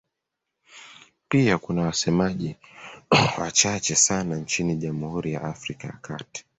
Pia 1.29 1.57
kuna 1.57 1.81
wasemaji 1.81 2.55
wachache 3.37 3.95
sana 3.95 4.35
nchini 4.35 4.75
Jamhuri 4.75 5.33
ya 5.33 5.43
Afrika 5.43 5.87
ya 5.87 5.93
Kati. 5.97 6.45